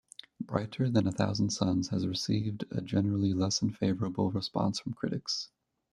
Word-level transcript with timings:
"Brighter 0.43 0.89
Than 0.89 1.05
a 1.05 1.11
Thousand 1.11 1.51
Suns" 1.51 1.89
has 1.89 2.07
received 2.07 2.65
a 2.71 2.81
generally 2.81 3.33
less-than-favourable 3.35 4.31
response 4.31 4.79
from 4.79 4.93
critics. 4.93 5.51